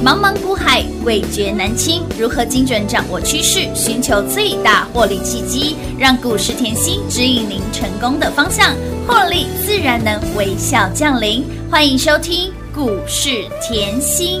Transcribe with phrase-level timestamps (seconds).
[0.00, 2.04] 茫茫股海，味觉难清。
[2.16, 8.72] 如何精准掌握趋势，寻求最大获利契机，让股市甜心指引您成功的方向，
[9.08, 11.44] 获利自然能微笑降临。
[11.68, 14.40] 欢迎收听股市甜心。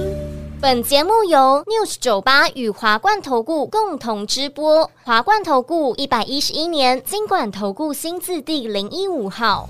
[0.60, 4.88] 本节目由 News 九八与华冠投顾共同直播。
[5.02, 9.68] 华冠投顾一百一十一年金管投顾新字第零一五号。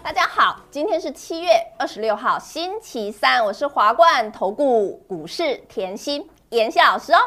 [0.00, 7.18] 大家好，今天是七月二十六号星期三，我是华冠投顾股市甜心妍希老师哦。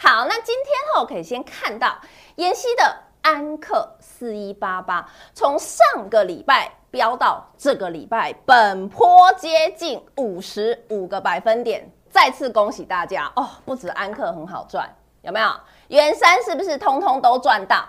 [0.00, 1.96] 好，那今天我可以先看到
[2.34, 13.48] 妍希的安克四一八八，从上个礼拜飙到这个礼拜，本坡接近五十五个百分点，再次恭喜大家哦！
[13.64, 14.92] 不止安克很好赚，
[15.22, 15.48] 有没有？
[15.86, 17.84] 元山是不是通通都赚到？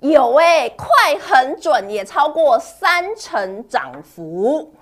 [0.00, 4.74] 有哎、快很准，也超过三成涨幅。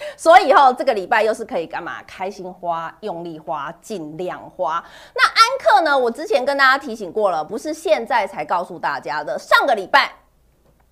[0.16, 2.02] 所以后这个礼拜又是可以干嘛？
[2.06, 4.82] 开心花，用力花，尽量花。
[5.14, 5.96] 那安克呢？
[5.96, 9.38] 我之前跟大家提醒过了，不是现在才告诉大家的。
[9.38, 10.12] 上个礼拜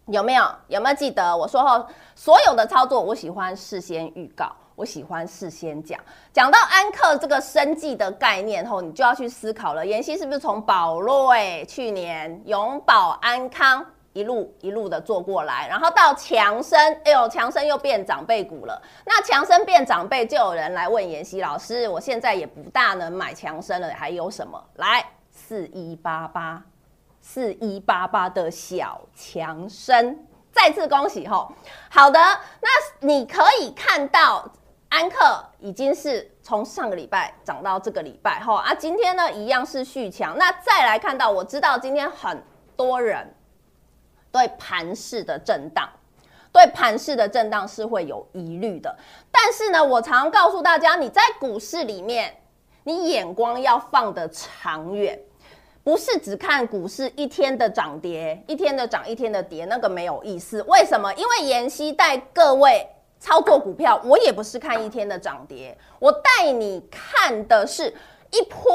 [0.06, 0.44] 有没有？
[0.68, 5.98] 有没有记得我说后所有的操作，我喜欢事先预告，我喜欢事先讲。
[6.32, 9.86] 讲到安克这个生计的概念后，你就要去思考了。
[9.86, 13.84] 妍希是不是从宝瑞去年永保安康
[14.16, 18.80] 一路一路的做过来，然后到强生，哎呦，强生又变长辈股了。
[19.04, 24.58] 那强生变长辈，就有人来问妍希老师，我现在也不大能买强生了，还有什么？
[24.76, 26.62] 来，四一八八，
[27.20, 30.18] 四一八八的小强生，
[30.50, 31.52] 再次恭喜吼。
[31.90, 32.68] 好的，那
[33.00, 34.50] 你可以看到
[34.88, 40.38] 安克已经是从上个礼拜涨到这个礼拜吼啊，今天呢一样是续强。
[40.38, 42.42] 那再来看到，我知道今天很
[42.78, 43.30] 多人。
[44.30, 45.88] 对盘势的震荡，
[46.52, 48.94] 对盘势的震荡是会有疑虑的。
[49.30, 52.34] 但是呢，我常常告诉大家，你在股市里面，
[52.84, 55.18] 你眼光要放得长远，
[55.82, 60.62] 不是只看股市一天的涨跌，一天的涨，一天的跌，那个没有意思。
[60.62, 61.12] 为什么？
[61.14, 62.86] 因为妍希带各位
[63.18, 67.88] 操作股票，我也不是看一天的涨跌，我带你看的是
[68.30, 68.74] 一波，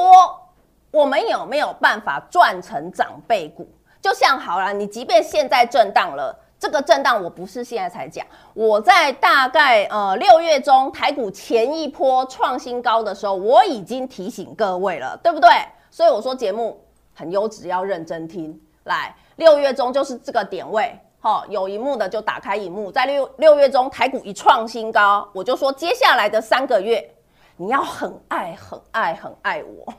[0.90, 3.68] 我们有没有办法赚成长辈股？
[4.02, 15.48] 就像好了，你即便现在震荡了，这个震荡我不是现在才讲，我在大概呃六月中台股前一波创新高的时候，我已经提醒各位了，对不对？
[15.88, 16.84] 所以我说节目
[17.14, 18.60] 很优质，要认真听。
[18.84, 27.08] 来，六月中就是这个点位，好，有萤幕的就打开荧幕，在六六月中台股一创新高，我就说接下来的三个月
[27.56, 29.94] 你要很爱很爱很爱我。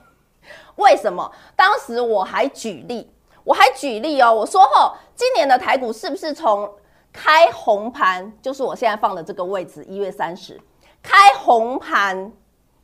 [0.76, 1.32] 为什么？
[1.56, 3.10] 当时我还举例。
[3.44, 6.72] 我还举例哦，我说后今年的台股是不是从
[7.12, 10.60] 开红盘，就是我现在放的这个位置，一月三十
[11.02, 12.32] 开红盘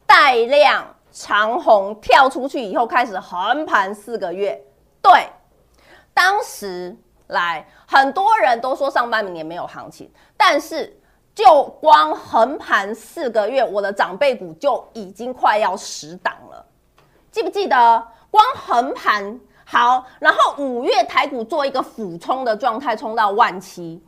[0.05, 4.61] 带量长红跳出去以后，开始横盘四个月。
[5.01, 5.29] 对，
[6.13, 6.95] 当时
[7.27, 10.99] 来很多人都说上半年没有行情，但是
[11.33, 16.65] 就光横盘四个月，我的长辈股就已经快要十档了，
[17.31, 18.07] 记不记得？
[18.29, 19.39] 光横盘。
[19.71, 24.03] 好，然后五月台股做一个俯冲的状态，冲到万七，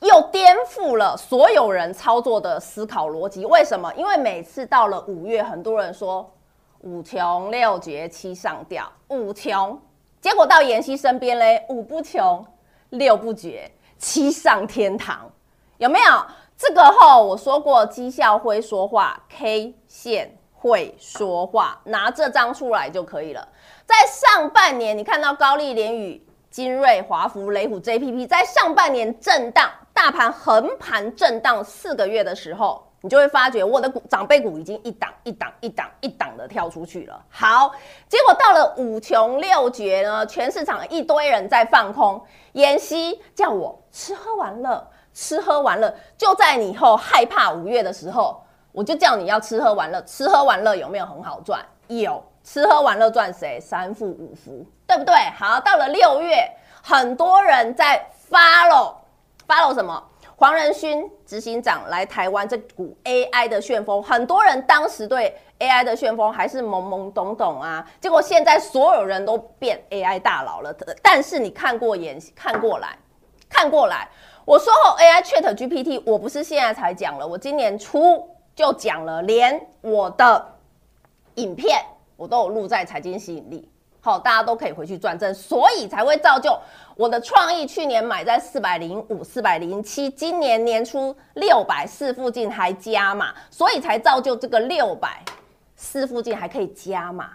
[0.00, 3.44] 又颠覆了所有人操作的思考逻辑。
[3.44, 3.92] 为什么？
[3.94, 6.32] 因为每次到了五月，很多人说
[6.80, 9.78] 五穷六绝七上吊，五穷，
[10.18, 12.42] 结果到妍希身边嘞，五不穷，
[12.88, 15.30] 六不绝，七上天堂，
[15.76, 16.06] 有没有？
[16.56, 23.48] 这个后我说过，绩效会说话，K 线会说话，拿这张出来就可以了。
[23.84, 26.20] 在上半年，你看到高丽、联宇、
[26.50, 37.24] 精锐、华福、雷虎、JPP，在上半年震荡，大盘横盘震荡四个月的时候，你就会发觉我的股长辈股已经一档一档一档一档的跳出去了。
[37.28, 37.70] 好，
[38.08, 42.20] 结果到了五穷六绝呢，全市场一堆人在放空，
[42.54, 44.84] 妍希叫我吃喝玩乐，
[45.14, 48.42] 吃喝玩乐，就在你以后害怕五月的时候，
[48.76, 51.64] 我就叫你要吃喝玩乐，吃喝玩乐有没有很好赚？
[51.88, 52.22] 有。
[52.44, 53.58] 吃喝玩乐赚谁？
[53.58, 55.14] 三富五福，对不对？
[55.34, 56.46] 好，到了六月，
[56.82, 58.92] 很多人在 follow
[59.48, 60.00] follow 什么？
[60.36, 67.84] 黄仁勋执行长来台湾，这股 AI 的旋风，很多人当时对 AI 的旋风还是懵懵懂懂啊。
[67.98, 70.70] 结果现在所有人都变 AI 大佬了。
[71.02, 72.98] 但是你看过眼，看过来，
[73.48, 74.06] 看过来。
[74.44, 80.54] 我说后 AI Chat GPT，我不是现在才讲了，我今年初就讲了，连我的
[81.36, 81.80] 影片。
[82.18, 83.68] 我都有录在财经吸引力，
[84.00, 86.58] 好，大家都可以回去转正，所以才会造就
[86.96, 95.22] 我的创意去年买在四百零五、四百零七，今年年初六百四附近还加码，所以才造就这个六百
[95.74, 97.32] 四附近还可以加码，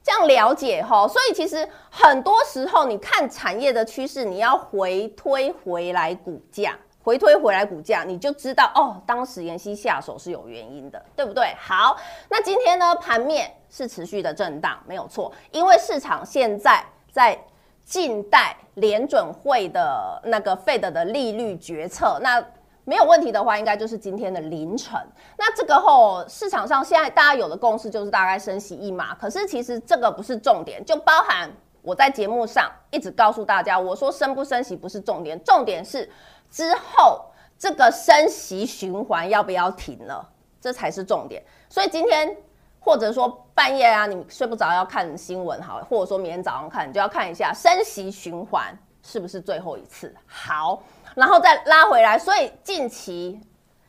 [0.00, 1.08] 这样了解哈。
[1.08, 6.78] 所以其实很多时候你看产业的趋势，你要回推回来股价。
[7.04, 11.54] 回推回来股价，你就知道哦，当时妍希下手是有原因的，对不对？
[11.60, 11.94] 好，
[12.30, 16.82] 那今天呢，盘面是持续的震荡，没有错，因为市场现在
[17.12, 17.38] 在
[17.84, 22.42] 静待联准会的那个 Fed 的利率决策，那
[22.84, 24.98] 没有问题的话，应该就是今天的凌晨。
[25.36, 31.50] 那这个后市场上现在大家有的共识就是大概升息一码，可是其实这个不是重点，就包含
[31.82, 36.10] 我在节目上一直告诉大家，我说升不升息不是重点，重点是。
[36.54, 37.24] 之后
[37.58, 40.30] 这个升息循环要不要停了？
[40.60, 41.42] 这才是重点。
[41.68, 42.36] 所以今天
[42.78, 50.14] 或者说半夜啊，你睡不着要看新闻好，或者说明天早上看，你就要看一下升息循环是不是最后一次。
[50.28, 50.80] 好，
[51.16, 52.16] 然后再拉回来。
[52.16, 53.40] 所以近期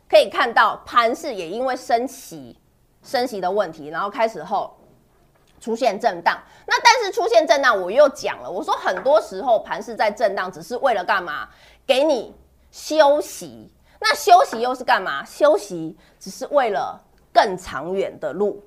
[0.10, 2.60] 可以看到盘势也因为升息、
[3.04, 4.76] 升息的问题，然后开始后
[5.60, 6.36] 出现震荡。
[6.66, 11.48] 那但是出现震荡，我又讲了，我说很多时候盘势在震荡，只是为了干嘛？
[11.86, 12.34] 给你。
[12.76, 15.24] 休息，那休息又是干嘛？
[15.24, 17.02] 休息只是为了
[17.32, 18.62] 更长远的路，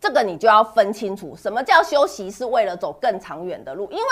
[0.00, 4.04] 这个你就要分清楚，什么叫休息是为了走更长远的路，因为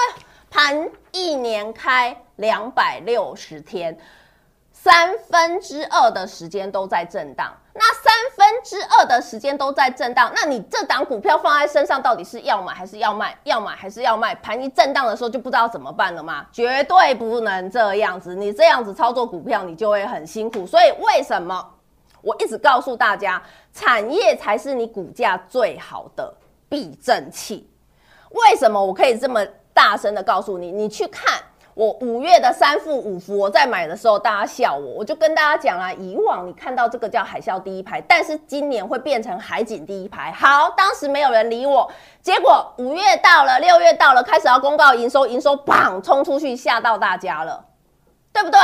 [0.51, 3.97] 盘一年开两百六十天。
[4.81, 13.37] 三分之二的时间都在震荡，那三分之二的时间都在震荡，那你这档股票放在身上，到底是要买还是要卖？
[13.43, 14.35] 要买还是要卖？
[14.37, 16.47] 盘一震荡的时候就不知道怎么办了吗？
[16.53, 20.65] 绝对不能这样子，你这样子操作股票，你就会很辛苦。
[20.65, 21.75] 所以为什么
[22.23, 23.43] 我一直告诉大家，
[23.75, 26.33] 产业才是你股价最好的
[26.69, 27.69] 避震器？
[28.31, 29.45] 为什么我可以这么
[29.75, 30.71] 大声的告诉你？
[30.71, 31.43] 你去看。
[31.79, 40.33] 我五月的三伏五伏，我在买的时候，大家笑我，我就跟大家讲啊，以往你看到这个叫海啸第一排，但是今年会变成海景第一排。
[40.33, 41.89] 好，当时没有人理我，
[42.21, 47.65] 结果五月到了，六月到了，开始要公告营收，营收砰冲出去，吓到大家了，
[48.33, 48.59] 对不对？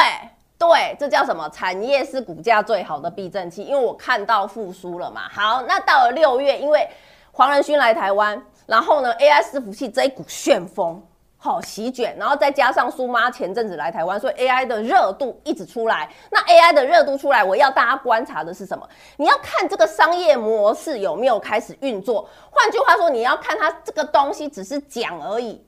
[0.58, 1.48] 对，这叫什么？
[1.50, 5.28] 产业是股价最好的避震器，因为我看到复苏了嘛。
[5.32, 6.90] 好，那到了六月，因为
[7.30, 11.00] 黄仁勋来台湾，然后呢，AI 伺服器这一股旋风。
[11.44, 16.10] 好席卷，然后再加上苏妈前阵子来台湾，所以 AI 的热度一直出来。
[16.30, 18.88] 那 AI 的热度出来，我要大家观察的是什么？
[19.18, 22.26] 你要看这个商业模式有没有开始运作。
[22.50, 25.62] 换句话说，你要看它这个东西只是讲而已。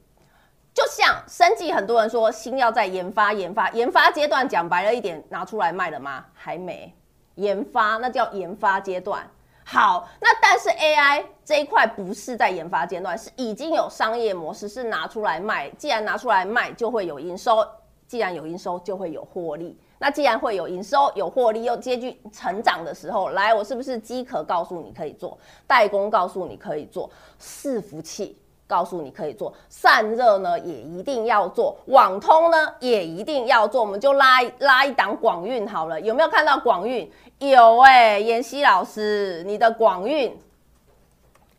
[0.73, 6.25] 就像生技，很多人说新药在研发，研发，研发阶段，讲白了一点，拿出来卖了吗？
[6.33, 6.91] 还没。
[7.35, 9.29] 研发那叫研发阶段。
[9.69, 15.69] 好，那但是 AI 这一块不是在研发阶段，是已经有商业模式，是拿出来卖。
[15.71, 17.67] 既然拿出来卖，就会有营收；
[18.07, 19.77] 既然有营收，就会有获利。
[19.99, 28.41] 那既然会有营收、有获利，又接近成长的时候，来，我是不是饥渴告诉你可以做，代工告诉你可以做，伺服器？
[28.69, 33.81] 告诉你可以做散热呢，也一定要做网通呢，也一定要做。
[33.81, 37.11] 我们就拉拉一档广运好了，有没有看到广运？
[37.39, 40.37] 有哎、妍希老师，你的广运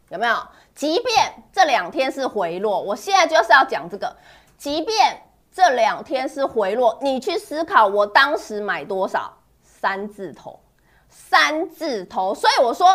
[0.09, 0.35] 有没有？
[0.75, 4.15] 即便这两天是回落，我现在就是要讲这个。
[4.57, 5.21] 即便
[5.51, 9.33] 这两天是回落，你去思考，我当时买多少？
[9.63, 10.59] 三字头，
[11.07, 12.35] 三字头。
[12.35, 12.87] 所以我说。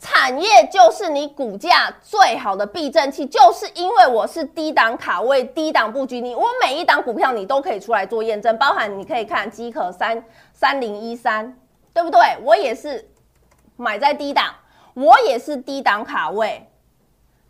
[0.00, 11.52] 产业就是你股价最好的避震器，就是因为我是低档卡位、低档布局，你我每一档股票你都可以出来做验证，包含你可以看机壳三三零一三，
[11.92, 12.20] 对不对？
[12.44, 13.10] 我也是
[13.76, 14.54] 买在低档，
[14.94, 16.68] 我也是低档卡位，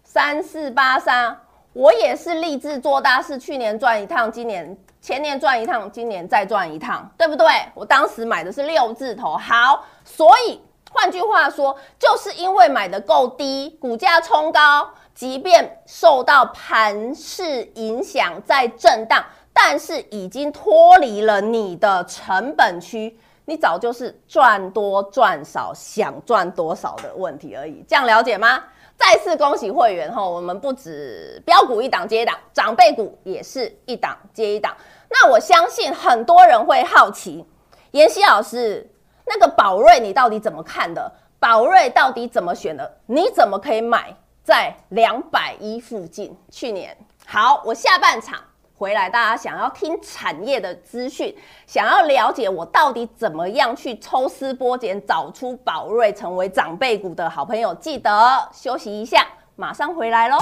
[0.02, 1.38] 三四八三，
[1.74, 7.46] 我也是立志做大事，去年赚一趟，今年前年赚一趟，今年再赚一趟，对不对？
[7.74, 10.62] 我当时买的是六字头，好，所以。
[10.90, 27.84] 换句话说，就是因为买得够低，股价冲高，即便受到盘势影响在震荡，但是已经脱离了你的成本区，你早就是赚多赚少，想赚多少的问题而已。
[27.86, 28.64] 这样了解吗？
[28.96, 34.74] 再次恭喜会员哈，我们不止标股一档接一档，长辈股也是一档接一档。
[35.10, 37.44] 那我相信很多人会好奇，
[37.92, 38.90] 妍希老师。
[39.28, 41.12] 那个宝瑞你到底怎么看的？
[41.38, 42.98] 宝瑞到底怎么选的？
[43.06, 46.36] 你怎么可以买在两百一附近？
[46.50, 48.40] 去年好，我下半场
[48.76, 58.10] 回来，大家想要听产业的资讯，想要了解我到底怎么样去抽丝剥茧，找出宝瑞成为长辈股的好朋友，记得
[58.52, 60.38] 休息一下，马上回来喽。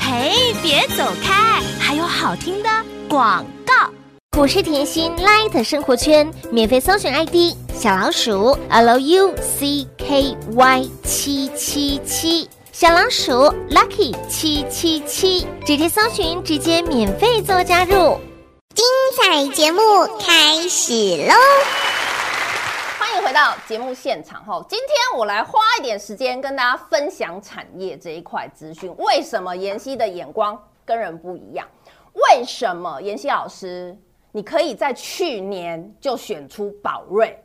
[0.00, 2.70] 嘿，别走开，还有好听的
[3.08, 3.97] 广告。
[4.38, 13.32] 股市甜心 Light 生活圈免费搜寻 ID 小老鼠 Lucky 七七七，小老鼠
[13.68, 18.16] Lucky 七七七，直接搜寻，直接免费做加入。
[18.76, 18.84] 精
[19.16, 19.80] 彩节目
[20.20, 20.92] 开始
[21.26, 21.34] 喽！
[22.96, 28.94] 欢迎回到节目现场哈，今天我来花一点时间跟大家分享产业这一块资讯。
[28.98, 31.66] 为什么妍希的眼光跟人不一样？
[32.12, 33.98] 为什么妍希老师？
[34.38, 37.36] 你可以在去年就选出宝瑞，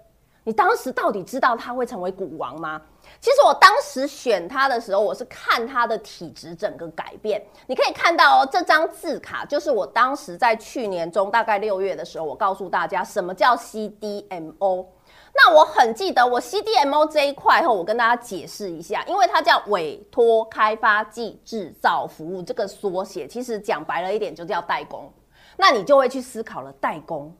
[0.43, 2.79] 你当时到底知道他会成为股王吗？
[3.19, 7.43] 其实我当时选他的时候，我是看他的体质整个改变。
[7.65, 14.85] 你可以看到哦，这张字卡就是我当时在去年中大概六月的时候，我告诉大家什么叫 CDMO。
[15.33, 25.11] 那我很记得我 CDMO 这一块后，我跟大家解释一下，因为它叫委托开发暨制造服务，这个缩写其实讲白了一点就叫代工。
[25.57, 27.33] 那你就会去思考了，代工，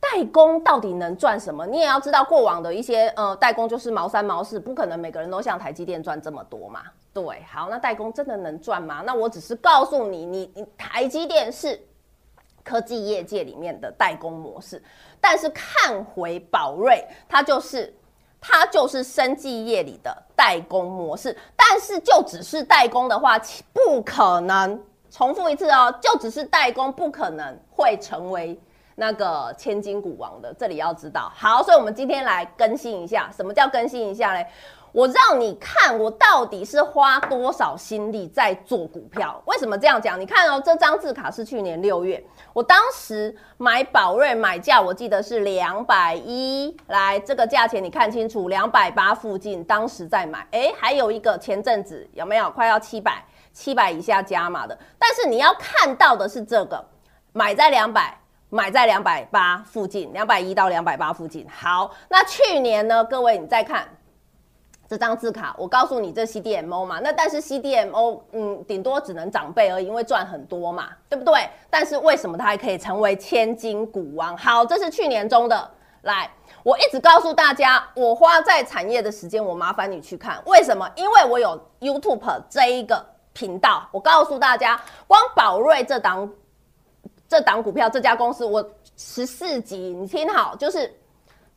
[0.00, 1.66] 代工到底能赚什么？
[1.66, 6.82] 你也要知道过往的一些呃代工就是毛三毛四，不可能每个人都像台积电赚这么多嘛。
[7.12, 9.02] 对，好，那代工真的能赚吗？
[9.04, 11.80] 那我只是告诉你，你你台积电是
[12.62, 14.82] 科技业界里面的代工模式，
[15.20, 17.94] 但是看回宝瑞，它就是。
[18.38, 21.36] 它就是生技业里的代工模式。
[21.56, 23.36] 但是就只是代工的话，
[23.72, 24.80] 不可能。
[25.10, 28.58] 重复一次哦，就只是代工，不可能会成为
[28.94, 30.54] 那个千金股王的。
[30.58, 31.32] 这里要知道。
[31.34, 34.46] 好，所以我们今天来更新一下，什么叫更新一下嘞？
[34.92, 39.38] 我让你看我到底是花多少心力在做股票。
[39.44, 40.18] 为什么这样讲？
[40.18, 46.74] 你看哦，这张字卡是去年六月，我当时买宝瑞买价，我记得是两百一。
[46.86, 50.46] 来，这个价钱你看清楚，两百八附近，当时在买。
[50.52, 53.22] 诶，还有一个前阵子有没有快要七百？
[53.56, 54.78] 七百以下加码的。
[54.98, 56.84] 但是你要看到的是这个，
[57.32, 58.14] 买在两百，
[58.50, 61.46] 买在两百八附近，两百一到两百八附近。
[61.48, 63.02] 好，那去年呢？
[63.02, 63.88] 各位，你再看。
[64.88, 71.48] 这张字卡，我告诉你，这 CDMO 嘛，那但是 CDMO，嗯，顶多只能长辈而已，因为赚很多嘛，对不对？
[71.68, 74.36] 但是为什么它还可以成为千金股王？
[74.36, 75.70] 好，这是去年中的。
[76.02, 76.30] 来，
[76.62, 80.88] 我一直告诉大家，我花在产业的时间，我麻烦你去看，为什么？
[80.94, 83.04] 因为我有 YouTube 这一个
[83.36, 86.28] 频道，我告诉大家，光宝瑞这档
[87.28, 88.66] 这档股票，这家公司，我
[88.96, 90.90] 十四集，你听好，就是。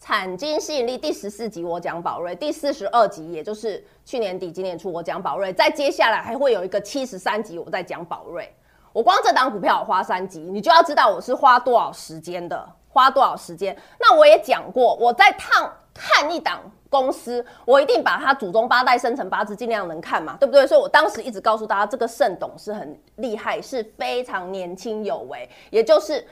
[0.01, 8.49] 产经吸引力第十四集我讲宝瑞，第四十二集也就是去年底今年初我讲宝瑞，再接下来还会有一个七十三集我在讲宝瑞。
[8.93, 13.77] 我光这档股票我花三集，你就要知道我是花多少时间的，花多少时间。
[13.99, 15.69] 那我也讲过，我在烫
[16.01, 20.65] 看一档公司，我一定把它祖宗八代生辰八字尽量能看嘛，对不对？
[20.65, 26.25] 所以我当时一直告诉大家，这个盛董是很厉害，是非常年轻有为，也就是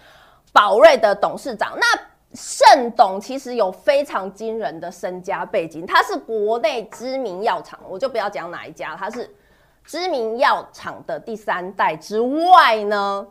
[0.54, 1.78] 宝瑞的董事长。
[1.78, 1.86] 那
[2.34, 9.30] 盛董其实有非常惊人的身家背景，他是国内知名药厂，我就不要讲哪一家，他是
[9.86, 13.28] 知名药厂的第三代之外呢，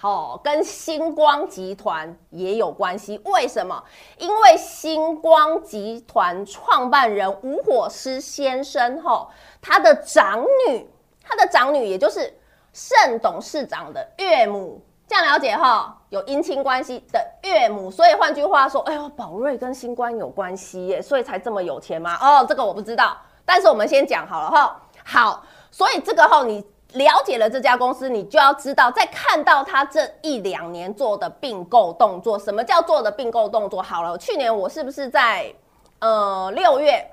[0.00, 3.20] 好、哦，跟星光集团也有关系。
[3.24, 3.82] 为什么？
[4.18, 9.28] 因为星光集团创办人吴火狮先生，吼，
[9.60, 10.88] 他的长女，
[11.20, 12.32] 他的长女也就是
[12.72, 14.80] 盛董事长的岳母。
[15.08, 22.16] 这样了解哈，有姻亲关系的岳母，所以换句话说，哎呦，宝瑞跟新光有关系耶，所以才这么有钱吗？
[22.20, 24.80] 哦，这个我不知道，但是我们先讲好了哈。
[25.04, 26.64] 好，所以这个后你
[26.94, 33.82] 了解了这家公司，你就要知道，在看到他这一两年做的并购动作，什么叫做的并购动作？
[33.82, 35.54] 好了，去年我是不是在
[35.98, 37.06] 呃六月，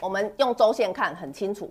[0.00, 1.68] 我们用周线看很清楚。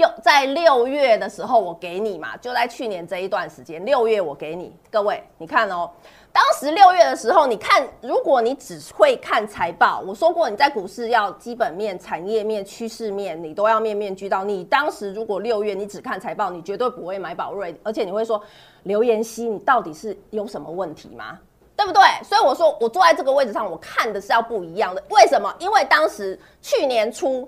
[0.00, 5.90] 又在六月的时候，我给你嘛，就在去年这一段时间，六月我给你，各位，你看哦，
[6.32, 14.42] 当时六月的时候，你看，如果你只会看财报，我说过你在股市要基本面、产业面、趋势面，你都要面面俱到。
[14.42, 18.42] 你当时如果六月你只看财报，你绝对不会买宝瑞，而且你会说
[18.84, 21.38] 刘妍希，你到底是有什么问题吗？
[21.76, 22.02] 对不对？
[22.24, 25.02] 所以我说我坐在这个位置上，我看的是要不一样的。
[25.10, 25.54] 为什么？
[25.58, 27.46] 因为当时去年初。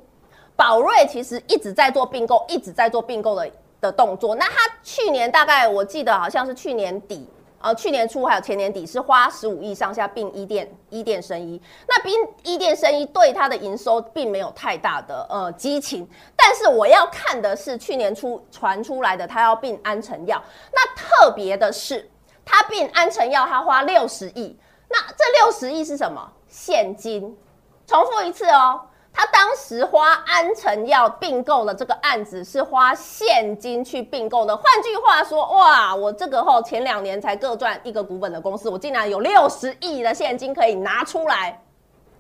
[0.63, 4.33] 宝瑞其实一直在做并购，一直在做并购的的动作。
[4.37, 7.29] 那他去年大概我记得好像是去年底，
[7.61, 11.61] 呃，去年初还有前年底是花十五亿上下并一店一店生医。
[11.89, 16.09] 那并一店生医对他的营收并没有太大的呃激情。
[16.37, 20.41] 但是我要看的是去年初传出来的他要并安诚药。
[20.73, 22.09] 那特别的是，
[22.45, 24.57] 他并安诚药他花六十亿。
[24.89, 26.33] 那这六十亿是什么？
[26.47, 27.37] 现金。
[27.85, 28.81] 重复一次哦。
[29.15, 34.57] 他当时花安诚药并购的这个案子是花现金去并购的。
[34.57, 41.63] 换句话说，哇，我这个后前两年才各赚一个股本的公司，我竟然有六十亿的现金可以拿出来，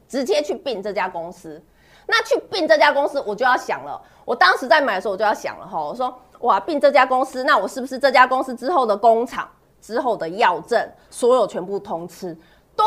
[0.07, 1.63] 直接去并这家公司。
[2.07, 3.99] 那去并这家公司，我就要想了。
[4.27, 9.49] 我当时在买的时候，我就要想了哈，我说哇，并这家公司，那我是不是这家公司之后的工厂、
[9.81, 12.37] 之后的药证，所有全部通吃？
[12.77, 12.85] 对。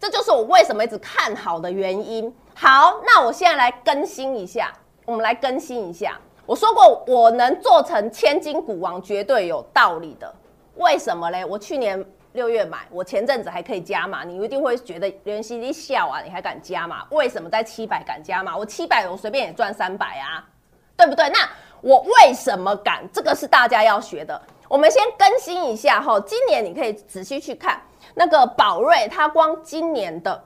[0.00, 2.34] 这就是我为什么一直看好的原因。
[2.54, 4.72] 好，那我现在来更新一下，
[5.04, 6.18] 我们来更新一下。
[6.46, 10.34] 我说过，我能做成千金股王，绝对有道理的。
[10.76, 11.44] 为什么嘞？
[11.44, 14.24] 我去年六月买，我前阵子还可以加码。
[14.24, 17.04] 你一定会觉得联系你笑啊，你还敢加码？
[17.10, 18.56] 为什么在七百敢加码？
[18.56, 20.42] 我七百我随便也赚三百啊，
[20.96, 21.28] 对不对？
[21.28, 21.38] 那
[21.82, 23.06] 我为什么敢？
[23.12, 24.40] 这个是大家要学的。
[24.70, 27.82] 我们先更新一下哈，今年你可以仔细去看。
[28.14, 30.44] 那个宝瑞，它光今年的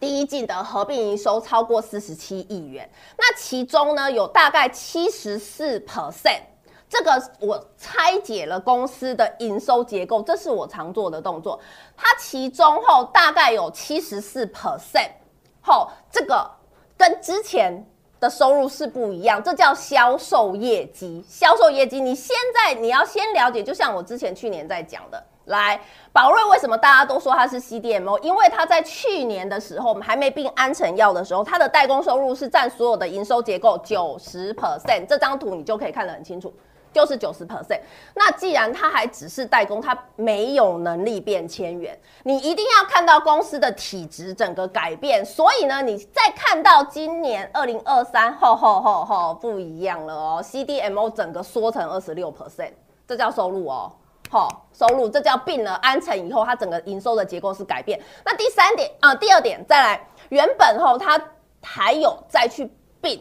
[0.00, 6.40] 第一季的合并营收超过四十七亿元，那其中呢有大概七十四 percent，
[6.88, 11.60] 这个我拆解了公司的营收结构，这是我常做的动作。
[11.96, 15.12] 它其中后大概有七十四 percent，
[15.60, 16.50] 后这个
[16.96, 17.86] 跟之前
[18.20, 21.24] 的收入是不一样，这叫销售业绩。
[21.26, 25.20] 销售业绩，你现在你要先了解，就像我之前去年在讲的。
[25.46, 25.80] 来，
[26.12, 28.20] 宝瑞为什么大家都说它是 CDMO？
[28.20, 35.06] 因为它在去年的时候，我们还没并安成药的时候，它的代工收入是占所有的营收结构九十 percent。
[35.08, 36.54] 这张图你就可以看得很清楚，
[36.92, 37.80] 就是九十 percent。
[38.14, 45.24] 那既然它还只是代工，它没有能力变千元，你一定要看到公司的体质整个改变。
[45.24, 52.72] 所以呢，你再看到今年二零二三，吼吼吼吼，不一样了哦，CDMO 整个缩成二十六 percent，
[53.06, 53.92] 这叫收入哦。
[54.32, 58.00] 好、收入这叫并了安成以后，它整个营收的结构是改变。
[58.24, 61.20] 那第三点啊、第二点再来，原本后它
[61.60, 63.20] 还有再去并，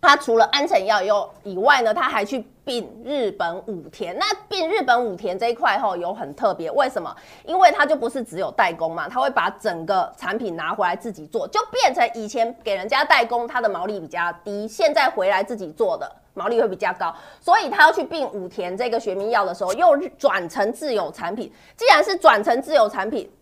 [0.00, 4.14] 它除了安成药有以外呢，它还去并日本武田。
[4.18, 7.14] 那并日本武田这一块后有很特别，为什么？
[7.44, 16.10] 因为它就不是只有代工嘛，它会把整个产品拿回来自己做，就变成以前给人家代工，它的毛利比较低，现在回来自己做的。
[16.34, 21.50] 毛利会比较高，所以他要去并武田这个学名药的时候，又转成自有产品。
[21.74, 23.32] 既然是转成自有产品，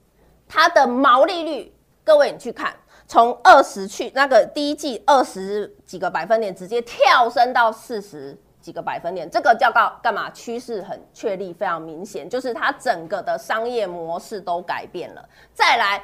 [0.47, 2.73] 它的毛利率，各位你去看，
[3.09, 10.31] 从二十去那个第一季二十几个百分点，直接跳升到四十几个百分点，这个叫干干嘛？
[10.31, 15.29] 趋势很确立，非常明显，就是它整个的商业模式都改变了。
[15.53, 16.01] 再来。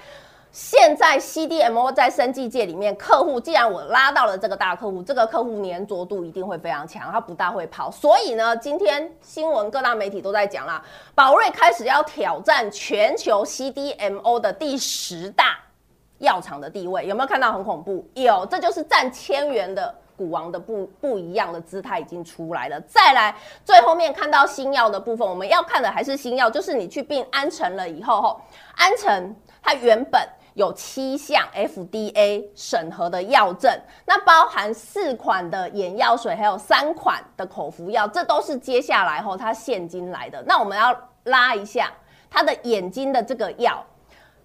[0.52, 7.88] 现在 CDMO 在生技界里面，客户既然我拉到了这个大客户，这个客户粘着度一定会非常强，它不大会跑。
[7.88, 15.56] 所以呢，今天新闻各大媒体都在讲啦，宝瑞开始要挑战全球 CDMO 的第十大
[16.18, 18.04] 药厂的地位，有没有看到很恐怖？
[18.14, 22.78] 有，这就是占千元的股王的不不一样的姿态已经出来了。
[22.82, 28.40] 再来，最后面看到新药的部分，我们要看的还是新药，就是你去并安成了以后，吼
[28.76, 30.20] 安成它原本。
[30.54, 33.72] 有七项 FDA 审核的药证，
[34.04, 40.42] 那包含四款的眼药水，还有三款的口服药，这都是接下来后它现金来的。
[40.46, 41.90] 那我们要拉一下
[42.28, 43.82] 它的眼睛的这个药。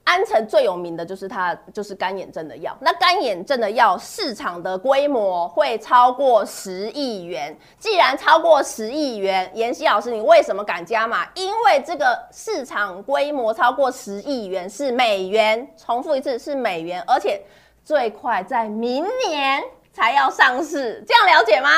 [0.05, 2.77] 安成最有名的就是它，就是干眼症的药。
[2.79, 7.57] 那干眼症的药市场的规模会超过十亿元。
[7.79, 11.27] 既然超过十亿元，妍希老师，你为什么敢加码？
[11.33, 15.67] 因为这个市场规模超过十亿元是美元。
[15.75, 17.41] 重复一次，是美元，而且
[17.83, 21.03] 最快在明年才要上市。
[21.07, 21.69] 这样了解吗？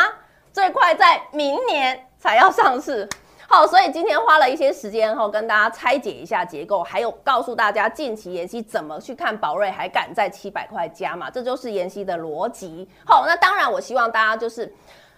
[0.51, 3.07] 最快在明年才要上市。
[3.49, 12.88] 好，所以今天花了一些时间后，跟大家拆解一下结构，还有告诉大家近期妍希怎么去看宝瑞，还敢在七百块加嘛，这就是妍希的逻辑。
[13.05, 14.71] 好，那当然，我希望大家就是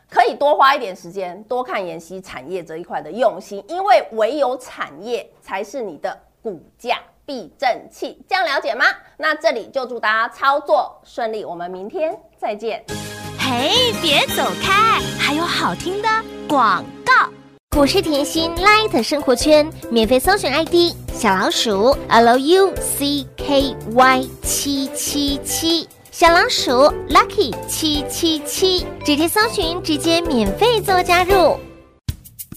[0.10, 8.24] 可以多花一点时间，多看妍希产业这一块的用心，因为唯有产业才是你的股价避震器。
[8.30, 8.86] 这样了解吗？
[9.18, 12.86] 那这里就祝大家操作顺利，我们明天再见。
[13.40, 16.08] 嘿，别走开，还有好听的
[16.48, 16.86] 广。
[17.76, 22.74] 股市甜心 Light 生活圈免费搜寻 ID 小老鼠 Lucky
[24.42, 26.72] 七七七，小老鼠
[27.10, 31.58] Lucky 七七七，直接搜寻，直接免费做加入。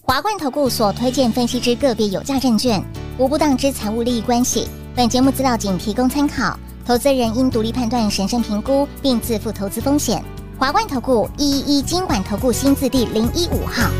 [0.00, 2.82] 华冠投顾所推荐分析之个别有价证券，
[3.18, 4.66] 无不当之财务利益关系。
[4.96, 10.24] 本节目资料仅提供参考，投资人应独立判断、审慎评估，并自负投资风险。
[10.58, 13.90] 华冠投顾一一一金管投顾新字第零一五号。